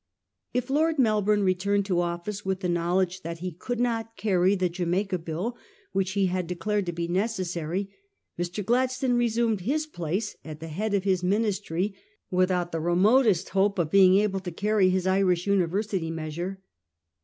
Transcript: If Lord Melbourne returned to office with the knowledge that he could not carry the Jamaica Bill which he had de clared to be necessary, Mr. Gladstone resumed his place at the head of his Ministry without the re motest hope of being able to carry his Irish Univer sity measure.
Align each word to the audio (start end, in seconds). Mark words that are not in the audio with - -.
If 0.51 0.71
Lord 0.71 0.97
Melbourne 0.97 1.43
returned 1.43 1.85
to 1.85 2.01
office 2.01 2.43
with 2.43 2.61
the 2.61 2.67
knowledge 2.67 3.21
that 3.21 3.37
he 3.37 3.51
could 3.51 3.79
not 3.79 4.17
carry 4.17 4.55
the 4.55 4.67
Jamaica 4.67 5.19
Bill 5.19 5.55
which 5.91 6.13
he 6.13 6.25
had 6.25 6.47
de 6.47 6.55
clared 6.55 6.87
to 6.87 6.91
be 6.91 7.07
necessary, 7.07 7.87
Mr. 8.35 8.65
Gladstone 8.65 9.13
resumed 9.13 9.61
his 9.61 9.85
place 9.85 10.35
at 10.43 10.59
the 10.59 10.69
head 10.69 10.95
of 10.95 11.03
his 11.03 11.21
Ministry 11.21 11.93
without 12.31 12.71
the 12.71 12.79
re 12.79 12.95
motest 12.95 13.49
hope 13.49 13.77
of 13.77 13.91
being 13.91 14.15
able 14.17 14.39
to 14.39 14.51
carry 14.51 14.89
his 14.89 15.05
Irish 15.05 15.45
Univer 15.45 15.67
sity 15.85 16.11
measure. 16.11 16.63